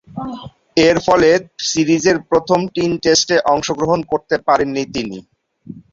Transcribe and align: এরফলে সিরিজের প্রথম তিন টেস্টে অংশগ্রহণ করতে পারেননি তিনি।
এরফলে 0.87 1.29
সিরিজের 1.69 2.17
প্রথম 2.29 2.59
তিন 2.75 2.91
টেস্টে 3.03 3.35
অংশগ্রহণ 3.53 3.99
করতে 4.11 4.35
পারেননি 4.47 4.83
তিনি। 4.95 5.17